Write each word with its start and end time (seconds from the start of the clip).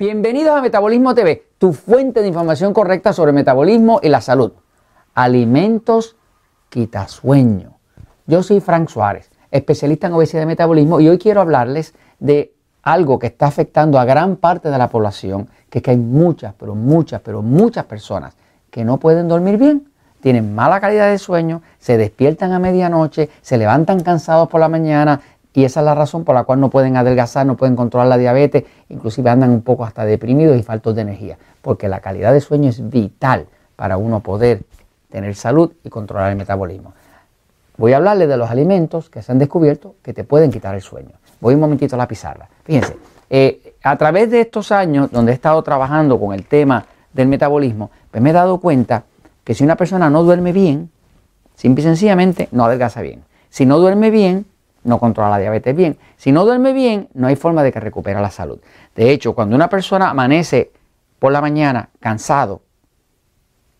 Bienvenidos 0.00 0.56
a 0.56 0.62
Metabolismo 0.62 1.14
TV, 1.14 1.44
tu 1.58 1.74
fuente 1.74 2.22
de 2.22 2.28
información 2.28 2.72
correcta 2.72 3.12
sobre 3.12 3.32
metabolismo 3.32 4.00
y 4.02 4.08
la 4.08 4.22
salud. 4.22 4.52
Alimentos 5.12 6.16
quitasueño. 6.70 7.76
Yo 8.26 8.42
soy 8.42 8.60
Frank 8.60 8.88
Suárez, 8.88 9.30
especialista 9.50 10.06
en 10.06 10.14
obesidad 10.14 10.44
y 10.44 10.46
metabolismo, 10.46 11.00
y 11.00 11.08
hoy 11.10 11.18
quiero 11.18 11.42
hablarles 11.42 11.92
de 12.18 12.54
algo 12.82 13.18
que 13.18 13.26
está 13.26 13.48
afectando 13.48 13.98
a 13.98 14.06
gran 14.06 14.36
parte 14.36 14.70
de 14.70 14.78
la 14.78 14.88
población, 14.88 15.50
que 15.68 15.80
es 15.80 15.84
que 15.84 15.90
hay 15.90 15.98
muchas, 15.98 16.54
pero 16.54 16.74
muchas, 16.74 17.20
pero 17.20 17.42
muchas 17.42 17.84
personas 17.84 18.38
que 18.70 18.86
no 18.86 18.96
pueden 18.96 19.28
dormir 19.28 19.58
bien, 19.58 19.90
tienen 20.22 20.54
mala 20.54 20.80
calidad 20.80 21.10
de 21.10 21.18
sueño, 21.18 21.60
se 21.78 21.98
despiertan 21.98 22.52
a 22.52 22.58
medianoche, 22.58 23.28
se 23.42 23.58
levantan 23.58 24.00
cansados 24.00 24.48
por 24.48 24.60
la 24.60 24.70
mañana, 24.70 25.20
y 25.52 25.64
esa 25.64 25.80
es 25.80 25.86
la 25.86 25.94
razón 25.94 26.24
por 26.24 26.34
la 26.34 26.44
cual 26.44 26.60
no 26.60 26.70
pueden 26.70 26.96
adelgazar, 26.96 27.44
no 27.46 27.56
pueden 27.56 27.76
controlar 27.76 28.08
la 28.08 28.18
diabetes, 28.18 28.64
inclusive 28.88 29.30
andan 29.30 29.50
un 29.50 29.62
poco 29.62 29.84
hasta 29.84 30.04
deprimidos 30.04 30.56
y 30.56 30.62
faltos 30.62 30.94
de 30.94 31.02
energía, 31.02 31.38
porque 31.62 31.88
la 31.88 32.00
calidad 32.00 32.32
de 32.32 32.40
sueño 32.40 32.68
es 32.68 32.88
vital 32.88 33.46
para 33.76 33.96
uno 33.96 34.20
poder 34.20 34.62
tener 35.10 35.34
salud 35.34 35.72
y 35.82 35.90
controlar 35.90 36.30
el 36.30 36.36
metabolismo. 36.36 36.92
Voy 37.76 37.94
a 37.94 37.96
hablarles 37.96 38.28
de 38.28 38.36
los 38.36 38.50
alimentos 38.50 39.10
que 39.10 39.22
se 39.22 39.32
han 39.32 39.38
descubierto 39.38 39.94
que 40.02 40.12
te 40.12 40.22
pueden 40.22 40.50
quitar 40.50 40.74
el 40.74 40.82
sueño. 40.82 41.12
Voy 41.40 41.54
un 41.54 41.60
momentito 41.60 41.96
a 41.96 41.98
la 41.98 42.06
pizarra. 42.06 42.48
Fíjense, 42.64 42.96
eh, 43.30 43.74
a 43.82 43.96
través 43.96 44.30
de 44.30 44.42
estos 44.42 44.70
años 44.70 45.10
donde 45.10 45.32
he 45.32 45.34
estado 45.34 45.62
trabajando 45.62 46.20
con 46.20 46.34
el 46.34 46.44
tema 46.44 46.84
del 47.12 47.28
metabolismo, 47.28 47.90
pues 48.10 48.22
me 48.22 48.30
he 48.30 48.32
dado 48.34 48.58
cuenta 48.58 49.04
que 49.44 49.54
si 49.54 49.64
una 49.64 49.76
persona 49.76 50.10
no 50.10 50.22
duerme 50.22 50.52
bien, 50.52 50.90
simple 51.54 51.82
y 51.82 51.84
sencillamente 51.84 52.48
no 52.52 52.64
adelgaza 52.66 53.00
bien. 53.00 53.24
Si 53.48 53.66
no 53.66 53.78
duerme 53.78 54.10
bien, 54.10 54.46
no 54.84 54.98
controla 54.98 55.30
la 55.30 55.38
diabetes 55.38 55.74
bien. 55.74 55.98
Si 56.16 56.32
no 56.32 56.44
duerme 56.44 56.72
bien, 56.72 57.08
no 57.14 57.26
hay 57.26 57.36
forma 57.36 57.62
de 57.62 57.72
que 57.72 57.80
recupere 57.80 58.20
la 58.20 58.30
salud. 58.30 58.58
De 58.94 59.10
hecho, 59.10 59.34
cuando 59.34 59.56
una 59.56 59.68
persona 59.68 60.10
amanece 60.10 60.70
por 61.18 61.32
la 61.32 61.40
mañana 61.40 61.90
cansado 62.00 62.62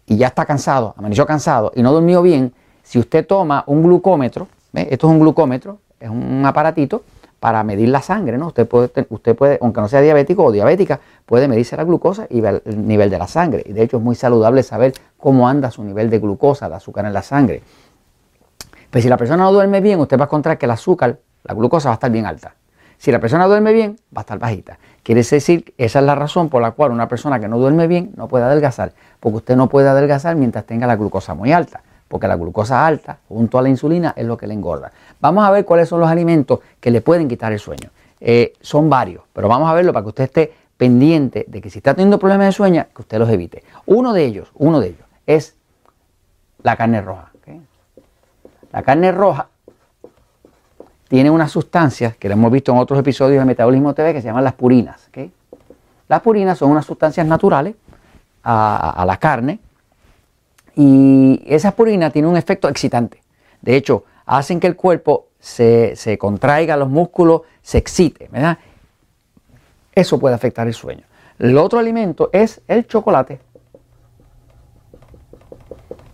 y 0.06 0.16
ya 0.16 0.28
está 0.28 0.44
cansado, 0.44 0.94
amaneció 0.96 1.26
cansado 1.26 1.72
y 1.74 1.82
no 1.82 1.92
durmió 1.92 2.22
bien, 2.22 2.52
si 2.82 2.98
usted 2.98 3.26
toma 3.26 3.64
un 3.66 3.82
glucómetro, 3.82 4.48
esto 4.72 5.06
es 5.06 5.12
un 5.12 5.20
glucómetro, 5.20 5.78
es 5.98 6.10
un 6.10 6.44
aparatito 6.44 7.02
para 7.40 7.64
medir 7.64 7.88
la 7.88 8.02
sangre, 8.02 8.36
¿no? 8.36 8.48
Usted 8.48 8.68
puede, 8.68 8.90
usted 9.08 9.34
puede, 9.34 9.58
aunque 9.62 9.80
no 9.80 9.88
sea 9.88 10.02
diabético 10.02 10.44
o 10.44 10.52
diabética, 10.52 11.00
puede 11.24 11.48
medirse 11.48 11.74
la 11.76 11.84
glucosa 11.84 12.26
y 12.28 12.42
ver 12.42 12.62
el 12.66 12.86
nivel 12.86 13.08
de 13.08 13.18
la 13.18 13.26
sangre. 13.26 13.62
Y 13.64 13.72
de 13.72 13.82
hecho 13.82 13.96
es 13.96 14.02
muy 14.02 14.14
saludable 14.14 14.62
saber 14.62 14.92
cómo 15.16 15.48
anda 15.48 15.70
su 15.70 15.82
nivel 15.82 16.10
de 16.10 16.18
glucosa, 16.18 16.68
de 16.68 16.74
azúcar 16.74 17.06
en 17.06 17.14
la 17.14 17.22
sangre. 17.22 17.62
Pues 18.90 19.04
si 19.04 19.10
la 19.10 19.16
persona 19.16 19.44
no 19.44 19.52
duerme 19.52 19.80
bien, 19.80 20.00
usted 20.00 20.18
va 20.18 20.24
a 20.24 20.26
encontrar 20.26 20.58
que 20.58 20.66
el 20.66 20.72
azúcar, 20.72 21.18
la 21.44 21.54
glucosa 21.54 21.88
va 21.88 21.92
a 21.92 21.94
estar 21.94 22.10
bien 22.10 22.26
alta. 22.26 22.54
Si 22.98 23.12
la 23.12 23.20
persona 23.20 23.46
duerme 23.46 23.72
bien, 23.72 23.96
va 24.14 24.20
a 24.20 24.22
estar 24.22 24.38
bajita. 24.38 24.78
Quiere 25.02 25.22
decir 25.22 25.72
esa 25.78 26.00
es 26.00 26.04
la 26.04 26.14
razón 26.14 26.48
por 26.48 26.60
la 26.60 26.72
cual 26.72 26.90
una 26.90 27.08
persona 27.08 27.40
que 27.40 27.48
no 27.48 27.58
duerme 27.58 27.86
bien 27.86 28.12
no 28.16 28.28
puede 28.28 28.44
adelgazar, 28.44 28.92
porque 29.20 29.36
usted 29.38 29.56
no 29.56 29.68
puede 29.68 29.88
adelgazar 29.88 30.36
mientras 30.36 30.66
tenga 30.66 30.86
la 30.86 30.96
glucosa 30.96 31.34
muy 31.34 31.52
alta, 31.52 31.82
porque 32.08 32.28
la 32.28 32.34
glucosa 32.34 32.86
alta 32.86 33.18
junto 33.28 33.58
a 33.58 33.62
la 33.62 33.68
insulina 33.68 34.12
es 34.16 34.26
lo 34.26 34.36
que 34.36 34.46
le 34.46 34.54
engorda. 34.54 34.92
Vamos 35.20 35.44
a 35.44 35.50
ver 35.50 35.64
cuáles 35.64 35.88
son 35.88 36.00
los 36.00 36.10
alimentos 36.10 36.58
que 36.80 36.90
le 36.90 37.00
pueden 37.00 37.28
quitar 37.28 37.52
el 37.52 37.60
sueño. 37.60 37.90
Eh, 38.20 38.52
son 38.60 38.90
varios, 38.90 39.22
pero 39.32 39.48
vamos 39.48 39.70
a 39.70 39.74
verlo 39.74 39.92
para 39.92 40.02
que 40.02 40.08
usted 40.08 40.24
esté 40.24 40.52
pendiente 40.76 41.46
de 41.48 41.60
que 41.62 41.70
si 41.70 41.78
está 41.78 41.94
teniendo 41.94 42.18
problemas 42.18 42.48
de 42.48 42.52
sueño, 42.52 42.86
que 42.94 43.02
usted 43.02 43.18
los 43.18 43.30
evite. 43.30 43.62
Uno 43.86 44.12
de 44.12 44.24
ellos, 44.24 44.50
uno 44.54 44.80
de 44.80 44.88
ellos 44.88 45.06
es 45.26 45.56
la 46.62 46.76
carne 46.76 47.00
roja. 47.00 47.29
La 48.72 48.82
carne 48.82 49.12
roja 49.12 49.48
tiene 51.08 51.28
unas 51.30 51.50
sustancias 51.50 52.16
que 52.16 52.28
lo 52.28 52.34
hemos 52.34 52.52
visto 52.52 52.70
en 52.70 52.78
otros 52.78 52.98
episodios 53.00 53.40
de 53.40 53.44
Metabolismo 53.44 53.94
TV 53.94 54.12
que 54.12 54.20
se 54.20 54.28
llaman 54.28 54.44
las 54.44 54.54
purinas. 54.54 55.08
Las 56.08 56.20
purinas 56.20 56.58
son 56.58 56.70
unas 56.70 56.86
sustancias 56.86 57.26
naturales 57.26 57.74
a, 58.44 59.04
la 59.06 59.16
carne 59.16 59.58
y 60.76 61.42
esas 61.46 61.74
purinas 61.74 62.12
tienen 62.12 62.30
un 62.30 62.36
efecto 62.36 62.68
excitante. 62.68 63.22
De 63.60 63.76
hecho, 63.76 64.04
hacen 64.24 64.60
que 64.60 64.66
el 64.68 64.76
cuerpo 64.76 65.26
se, 65.40 66.16
contraiga, 66.18 66.76
los 66.76 66.88
músculos 66.88 67.42
se 67.62 67.78
excite. 67.78 68.30
Eso 69.92 70.18
puede 70.20 70.34
afectar 70.34 70.66
el 70.68 70.74
sueño. 70.74 71.02
El 71.40 71.58
otro 71.58 71.78
alimento 71.78 72.30
es 72.32 72.60
el 72.68 72.86
chocolate. 72.86 73.40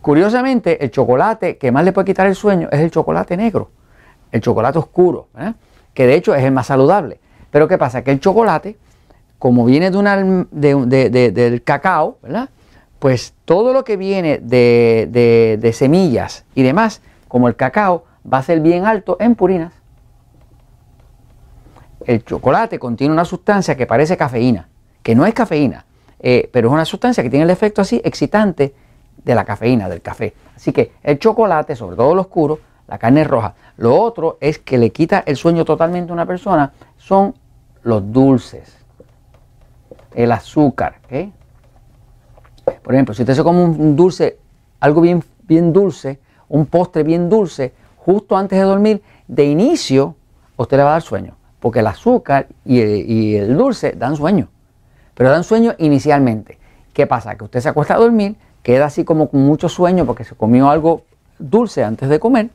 Curiosamente, 0.06 0.84
el 0.84 0.92
chocolate 0.92 1.58
que 1.58 1.72
más 1.72 1.84
le 1.84 1.90
puede 1.90 2.04
quitar 2.04 2.28
el 2.28 2.36
sueño 2.36 2.68
es 2.70 2.78
el 2.78 2.92
chocolate 2.92 3.36
negro, 3.36 3.72
el 4.30 4.40
chocolate 4.40 4.78
oscuro, 4.78 5.26
¿eh? 5.36 5.52
que 5.94 6.06
de 6.06 6.14
hecho 6.14 6.32
es 6.32 6.44
el 6.44 6.52
más 6.52 6.68
saludable. 6.68 7.18
Pero 7.50 7.66
¿qué 7.66 7.76
pasa? 7.76 8.04
Que 8.04 8.12
el 8.12 8.20
chocolate, 8.20 8.76
como 9.40 9.64
viene 9.64 9.90
de 9.90 11.32
del 11.32 11.62
cacao, 11.64 12.18
pues 13.00 13.34
todo 13.44 13.72
lo 13.72 13.82
que 13.82 13.96
viene 13.96 14.38
de, 14.38 15.70
semillas 15.74 16.44
y 16.54 16.62
demás, 16.62 17.02
como 17.26 17.48
el 17.48 17.56
cacao, 17.56 18.04
va 18.32 18.38
a 18.38 18.42
ser 18.44 18.60
bien 18.60 18.86
alto 18.86 19.16
en 19.18 19.34
purinas. 19.34 19.72
El 22.04 22.24
chocolate 22.24 22.78
contiene 22.78 23.12
una 23.12 23.24
sustancia 23.24 23.76
que 23.76 23.86
parece 23.86 24.16
cafeína, 24.16 24.68
que 25.02 25.16
no 25.16 25.26
es 25.26 25.34
cafeína, 25.34 25.84
eh, 26.20 26.48
pero 26.52 26.68
es 26.68 26.74
una 26.74 26.84
sustancia 26.84 27.24
que 27.24 27.30
tiene 27.30 27.42
el 27.42 27.50
efecto 27.50 27.82
así 27.82 28.00
excitante 28.04 28.72
de 29.26 29.34
la 29.34 29.44
cafeína, 29.44 29.88
del 29.88 30.00
café. 30.00 30.32
Así 30.54 30.72
que 30.72 30.92
el 31.02 31.18
chocolate, 31.18 31.74
sobre 31.74 31.96
todo 31.96 32.14
lo 32.14 32.22
oscuro, 32.22 32.60
la 32.86 32.96
carne 32.96 33.24
roja. 33.24 33.54
Lo 33.76 34.00
otro 34.00 34.38
es 34.40 34.60
que 34.60 34.78
le 34.78 34.90
quita 34.92 35.24
el 35.26 35.36
sueño 35.36 35.64
totalmente 35.64 36.12
a 36.12 36.14
una 36.14 36.26
persona, 36.26 36.72
son 36.96 37.34
los 37.82 38.12
dulces, 38.12 38.78
el 40.14 40.30
azúcar. 40.30 41.00
Por 42.82 42.94
ejemplo, 42.94 43.14
si 43.14 43.22
usted 43.22 43.34
se 43.34 43.42
come 43.42 43.64
un 43.64 43.96
dulce, 43.96 44.38
algo 44.78 45.00
bien, 45.00 45.24
bien 45.42 45.72
dulce, 45.72 46.20
un 46.48 46.66
postre 46.66 47.02
bien 47.02 47.28
dulce, 47.28 47.74
justo 47.96 48.36
antes 48.36 48.56
de 48.56 48.64
dormir, 48.64 49.02
de 49.26 49.44
inicio, 49.44 50.14
usted 50.56 50.76
le 50.76 50.84
va 50.84 50.90
a 50.90 50.92
dar 50.92 51.02
sueño, 51.02 51.36
porque 51.58 51.80
el 51.80 51.88
azúcar 51.88 52.46
y 52.64 52.80
el, 52.80 53.10
y 53.10 53.34
el 53.34 53.56
dulce 53.56 53.90
dan 53.92 54.14
sueño, 54.14 54.48
pero 55.14 55.30
dan 55.30 55.42
sueño 55.42 55.74
inicialmente. 55.78 56.60
¿Qué 56.92 57.08
pasa? 57.08 57.36
Que 57.36 57.44
usted 57.44 57.60
se 57.60 57.68
acuesta 57.68 57.94
a 57.94 57.98
dormir, 57.98 58.36
queda 58.66 58.86
así 58.86 59.04
como 59.04 59.28
con 59.28 59.46
mucho 59.46 59.68
sueño 59.68 60.04
porque 60.06 60.24
se 60.24 60.34
comió 60.34 60.68
algo 60.68 61.02
dulce 61.38 61.84
antes 61.84 62.08
de 62.08 62.18
comer 62.18 62.48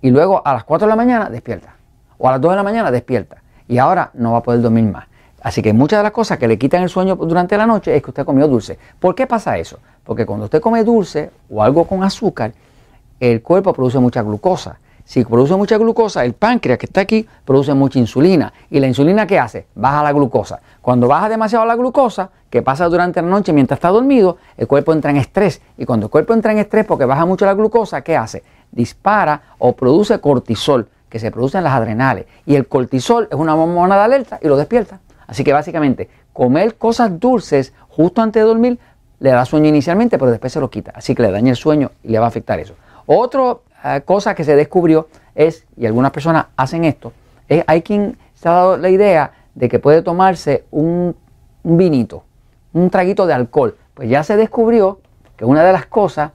y 0.00 0.12
luego 0.12 0.40
a 0.46 0.52
las 0.52 0.62
4 0.62 0.86
de 0.86 0.90
la 0.90 0.94
mañana 0.94 1.28
despierta 1.28 1.74
o 2.18 2.28
a 2.28 2.30
las 2.30 2.40
2 2.40 2.52
de 2.52 2.56
la 2.56 2.62
mañana 2.62 2.92
despierta 2.92 3.38
y 3.66 3.78
ahora 3.78 4.12
no 4.14 4.30
va 4.30 4.38
a 4.38 4.42
poder 4.44 4.62
dormir 4.62 4.84
más. 4.84 5.06
Así 5.42 5.60
que 5.60 5.72
muchas 5.72 5.98
de 5.98 6.04
las 6.04 6.12
cosas 6.12 6.38
que 6.38 6.46
le 6.46 6.56
quitan 6.56 6.84
el 6.84 6.88
sueño 6.88 7.16
durante 7.16 7.56
la 7.56 7.66
noche 7.66 7.96
es 7.96 8.00
que 8.00 8.10
usted 8.10 8.24
comió 8.24 8.46
dulce. 8.46 8.78
¿Por 9.00 9.16
qué 9.16 9.26
pasa 9.26 9.58
eso? 9.58 9.80
Porque 10.04 10.24
cuando 10.24 10.44
usted 10.44 10.60
come 10.60 10.84
dulce 10.84 11.32
o 11.50 11.64
algo 11.64 11.84
con 11.84 12.04
azúcar, 12.04 12.52
el 13.18 13.42
cuerpo 13.42 13.72
produce 13.72 13.98
mucha 13.98 14.22
glucosa 14.22 14.78
si 15.04 15.22
produce 15.22 15.54
mucha 15.54 15.76
glucosa, 15.76 16.24
el 16.24 16.32
páncreas 16.32 16.78
que 16.78 16.86
está 16.86 17.02
aquí 17.02 17.28
produce 17.44 17.74
mucha 17.74 17.98
insulina. 17.98 18.52
¿Y 18.70 18.80
la 18.80 18.86
insulina 18.86 19.26
qué 19.26 19.38
hace? 19.38 19.66
Baja 19.74 20.02
la 20.02 20.12
glucosa. 20.12 20.60
Cuando 20.80 21.08
baja 21.08 21.28
demasiado 21.28 21.66
la 21.66 21.76
glucosa, 21.76 22.30
que 22.48 22.62
pasa 22.62 22.88
durante 22.88 23.20
la 23.20 23.28
noche 23.28 23.52
mientras 23.52 23.76
está 23.76 23.90
dormido, 23.90 24.38
el 24.56 24.66
cuerpo 24.66 24.94
entra 24.94 25.10
en 25.10 25.18
estrés. 25.18 25.60
Y 25.76 25.84
cuando 25.84 26.06
el 26.06 26.10
cuerpo 26.10 26.32
entra 26.32 26.52
en 26.52 26.58
estrés 26.58 26.86
porque 26.86 27.04
baja 27.04 27.26
mucho 27.26 27.44
la 27.44 27.52
glucosa, 27.52 28.00
¿qué 28.00 28.16
hace? 28.16 28.42
Dispara 28.72 29.42
o 29.58 29.76
produce 29.76 30.18
cortisol, 30.20 30.88
que 31.10 31.18
se 31.18 31.30
produce 31.30 31.58
en 31.58 31.64
las 31.64 31.74
adrenales. 31.74 32.24
Y 32.46 32.54
el 32.54 32.66
cortisol 32.66 33.28
es 33.30 33.36
una 33.36 33.54
hormona 33.54 33.96
de 33.96 34.02
alerta 34.02 34.38
y 34.40 34.48
lo 34.48 34.56
despierta. 34.56 35.00
Así 35.26 35.44
que 35.44 35.52
básicamente, 35.52 36.08
comer 36.32 36.76
cosas 36.76 37.20
dulces 37.20 37.74
justo 37.88 38.22
antes 38.22 38.42
de 38.42 38.48
dormir 38.48 38.78
le 39.20 39.30
da 39.30 39.44
sueño 39.44 39.68
inicialmente, 39.68 40.18
pero 40.18 40.30
después 40.30 40.52
se 40.52 40.60
lo 40.60 40.70
quita. 40.70 40.92
Así 40.94 41.14
que 41.14 41.22
le 41.22 41.30
daña 41.30 41.50
el 41.50 41.56
sueño 41.56 41.92
y 42.02 42.08
le 42.08 42.18
va 42.18 42.24
a 42.24 42.28
afectar 42.28 42.58
eso. 42.58 42.74
Otro 43.06 43.62
eh, 43.84 44.02
cosa 44.04 44.34
que 44.34 44.44
se 44.44 44.56
descubrió 44.56 45.08
es, 45.34 45.66
y 45.76 45.86
algunas 45.86 46.10
personas 46.10 46.46
hacen 46.56 46.84
esto, 46.84 47.12
es, 47.48 47.62
hay 47.66 47.82
quien 47.82 48.16
se 48.34 48.48
ha 48.48 48.52
dado 48.52 48.76
la 48.76 48.88
idea 48.88 49.32
de 49.54 49.68
que 49.68 49.78
puede 49.78 50.02
tomarse 50.02 50.64
un, 50.70 51.14
vinito, 51.62 52.24
un 52.72 52.90
traguito 52.90 53.26
de 53.26 53.34
alcohol. 53.34 53.76
Pues 53.94 54.08
ya 54.08 54.24
se 54.24 54.36
descubrió 54.36 55.00
que 55.36 55.44
una 55.44 55.62
de 55.62 55.72
las 55.72 55.86
cosas 55.86 56.32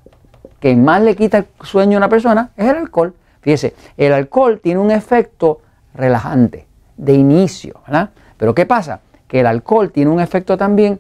que 0.59 0.75
más 0.75 1.01
le 1.01 1.15
quita 1.15 1.39
el 1.39 1.47
sueño 1.63 1.97
a 1.97 1.99
una 1.99 2.09
persona 2.09 2.51
es 2.55 2.67
el 2.67 2.77
alcohol. 2.77 3.13
Fíjese, 3.41 3.73
el 3.97 4.13
alcohol 4.13 4.59
tiene 4.61 4.79
un 4.79 4.91
efecto 4.91 5.61
relajante 5.93 6.67
de 6.97 7.13
inicio, 7.13 7.81
¿verdad? 7.87 8.11
Pero 8.37 8.53
¿qué 8.53 8.65
pasa? 8.65 8.99
Que 9.27 9.39
el 9.39 9.47
alcohol 9.47 9.91
tiene 9.91 10.11
un 10.11 10.19
efecto 10.19 10.57
también 10.57 10.99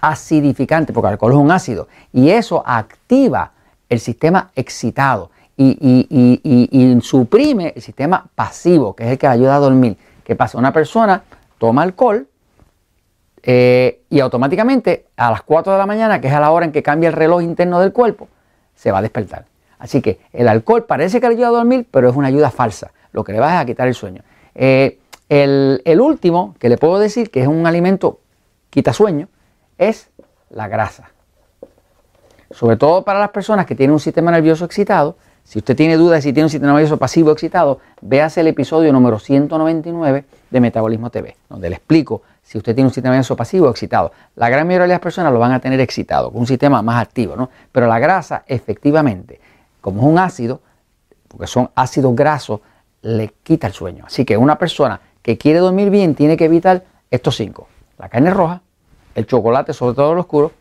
acidificante, 0.00 0.92
porque 0.92 1.08
el 1.08 1.12
alcohol 1.12 1.32
es 1.32 1.38
un 1.38 1.50
ácido, 1.50 1.88
y 2.12 2.30
eso 2.30 2.62
activa 2.64 3.52
el 3.88 4.00
sistema 4.00 4.50
excitado 4.54 5.30
y, 5.56 6.98
suprime 7.02 7.72
el 7.74 7.82
sistema 7.82 8.26
pasivo, 8.34 8.94
que 8.94 9.04
es 9.04 9.10
el 9.12 9.18
que 9.18 9.26
ayuda 9.26 9.56
a 9.56 9.58
dormir. 9.58 9.96
¿Qué 10.24 10.36
pasa? 10.36 10.58
Una 10.58 10.72
persona 10.72 11.22
toma 11.58 11.82
alcohol 11.82 12.26
eh, 13.42 14.02
y 14.10 14.20
automáticamente 14.20 15.06
a 15.16 15.30
las 15.30 15.42
4 15.42 15.72
de 15.72 15.78
la 15.78 15.86
mañana, 15.86 16.20
que 16.20 16.28
es 16.28 16.34
a 16.34 16.40
la 16.40 16.50
hora 16.50 16.66
en 16.66 16.72
que 16.72 16.82
cambia 16.82 17.08
el 17.08 17.14
reloj 17.14 17.42
interno 17.42 17.80
del 17.80 17.92
cuerpo, 17.92 18.28
se 18.74 18.90
va 18.90 18.98
a 18.98 19.02
despertar. 19.02 19.46
Así 19.78 20.02
que 20.02 20.20
el 20.32 20.48
alcohol 20.48 20.84
parece 20.84 21.20
que 21.20 21.28
le 21.28 21.34
ayuda 21.34 21.48
a 21.48 21.52
dormir, 21.52 21.86
pero 21.90 22.08
es 22.08 22.16
una 22.16 22.28
ayuda 22.28 22.50
falsa. 22.50 22.92
Lo 23.12 23.24
que 23.24 23.32
le 23.32 23.40
va 23.40 23.60
a 23.60 23.64
quitar 23.64 23.88
el 23.88 23.94
sueño. 23.94 24.22
Eh, 24.54 24.98
El, 25.28 25.82
el 25.84 26.00
último 26.00 26.54
que 26.58 26.68
le 26.68 26.76
puedo 26.78 26.98
decir 26.98 27.30
que 27.30 27.42
es 27.42 27.48
un 27.48 27.66
alimento 27.66 28.20
quita 28.70 28.92
sueño 28.92 29.28
es 29.78 30.10
la 30.50 30.68
grasa. 30.68 31.10
Sobre 32.56 32.78
todo 32.78 33.04
para 33.04 33.18
las 33.18 33.28
personas 33.28 33.66
que 33.66 33.74
tienen 33.74 33.92
un 33.92 34.00
sistema 34.00 34.30
nervioso 34.30 34.64
excitado. 34.64 35.18
Si 35.44 35.58
usted 35.58 35.76
tiene 35.76 35.98
dudas 35.98 36.16
de 36.16 36.22
si 36.22 36.32
tiene 36.32 36.46
un 36.46 36.50
sistema 36.50 36.72
nervioso 36.72 36.96
pasivo 36.96 37.30
excitado, 37.30 37.80
véase 38.00 38.40
el 38.40 38.46
episodio 38.46 38.94
número 38.94 39.18
199 39.18 40.24
de 40.50 40.60
Metabolismo 40.60 41.10
TV, 41.10 41.36
donde 41.50 41.68
le 41.68 41.76
explico 41.76 42.22
si 42.42 42.56
usted 42.56 42.74
tiene 42.74 42.88
un 42.88 42.94
sistema 42.94 43.12
nervioso 43.12 43.36
pasivo 43.36 43.66
o 43.66 43.70
excitado. 43.70 44.10
La 44.36 44.48
gran 44.48 44.66
mayoría 44.66 44.84
de 44.84 44.94
las 44.94 45.00
personas 45.00 45.34
lo 45.34 45.38
van 45.38 45.52
a 45.52 45.60
tener 45.60 45.80
excitado, 45.80 46.30
con 46.30 46.40
un 46.40 46.46
sistema 46.46 46.80
más 46.80 47.02
activo, 47.02 47.36
¿no? 47.36 47.50
Pero 47.70 47.88
la 47.88 47.98
grasa, 47.98 48.44
efectivamente, 48.46 49.38
como 49.82 50.00
es 50.00 50.06
un 50.06 50.18
ácido, 50.18 50.62
porque 51.28 51.46
son 51.46 51.68
ácidos 51.74 52.16
grasos, 52.16 52.60
le 53.02 53.34
quita 53.42 53.66
el 53.66 53.74
sueño. 53.74 54.04
Así 54.06 54.24
que 54.24 54.38
una 54.38 54.56
persona 54.56 54.98
que 55.20 55.36
quiere 55.36 55.58
dormir 55.58 55.90
bien 55.90 56.14
tiene 56.14 56.38
que 56.38 56.46
evitar 56.46 56.84
estos 57.10 57.36
cinco. 57.36 57.68
La 57.98 58.08
carne 58.08 58.30
roja, 58.30 58.62
el 59.14 59.26
chocolate, 59.26 59.74
sobre 59.74 59.94
todo 59.94 60.12
el 60.14 60.18
oscuro, 60.20 60.52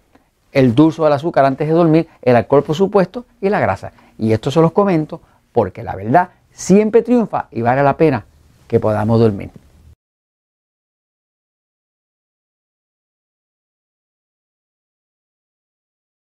el 0.56 0.74
dulce 0.74 1.04
del 1.04 1.12
azúcar 1.14 1.46
antes 1.46 1.68
de 1.68 1.74
dormir, 1.74 2.08
el 2.22 2.36
alcohol 2.36 2.64
por 2.64 2.76
supuesto 2.76 3.26
y 3.42 3.50
la 3.50 3.60
grasa. 3.60 3.92
Y 4.18 4.32
esto 4.32 4.50
se 4.50 4.62
los 4.62 4.72
comento 4.72 5.22
porque 5.52 5.84
la 5.84 5.96
verdad 5.96 6.30
siempre 6.52 7.02
triunfa 7.02 7.48
y 7.52 7.62
vale 7.62 7.84
la 7.84 7.98
pena 7.98 8.26
que 8.68 8.80
podamos 8.80 9.20
dormir. 9.20 9.52